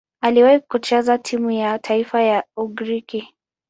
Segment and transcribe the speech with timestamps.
[0.21, 3.33] Aliwahi kucheza timu ya taifa ya Ugiriki.